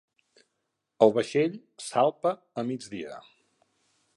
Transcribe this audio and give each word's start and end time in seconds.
El 1.07 1.13
vaixell 1.17 1.59
salpa 1.89 2.35
a 2.63 2.65
migdia. 2.71 3.21